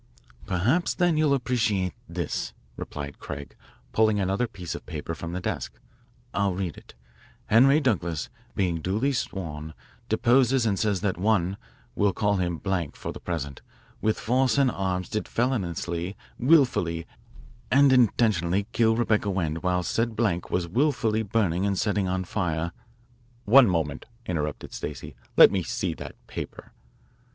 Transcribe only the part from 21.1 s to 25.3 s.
burning and setting on fire" "One moment," interrupted Stacey.